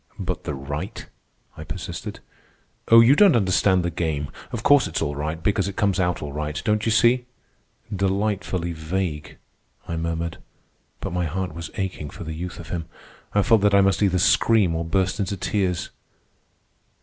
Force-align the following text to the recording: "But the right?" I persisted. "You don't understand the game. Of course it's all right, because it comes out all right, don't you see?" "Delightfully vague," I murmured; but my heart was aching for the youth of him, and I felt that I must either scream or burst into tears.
"But 0.17 0.45
the 0.45 0.55
right?" 0.55 1.05
I 1.55 1.63
persisted. 1.63 2.21
"You 2.91 3.15
don't 3.15 3.35
understand 3.35 3.83
the 3.85 3.91
game. 3.91 4.31
Of 4.51 4.63
course 4.63 4.87
it's 4.87 4.99
all 4.99 5.15
right, 5.15 5.43
because 5.43 5.67
it 5.67 5.75
comes 5.75 5.99
out 5.99 6.23
all 6.23 6.33
right, 6.33 6.59
don't 6.65 6.87
you 6.87 6.91
see?" 6.91 7.27
"Delightfully 7.95 8.73
vague," 8.73 9.37
I 9.87 9.97
murmured; 9.97 10.39
but 11.01 11.13
my 11.13 11.25
heart 11.25 11.53
was 11.53 11.69
aching 11.75 12.09
for 12.09 12.23
the 12.23 12.33
youth 12.33 12.57
of 12.59 12.69
him, 12.69 12.85
and 13.35 13.41
I 13.45 13.47
felt 13.47 13.61
that 13.61 13.75
I 13.75 13.81
must 13.81 14.01
either 14.01 14.17
scream 14.17 14.73
or 14.73 14.83
burst 14.83 15.19
into 15.19 15.37
tears. 15.37 15.91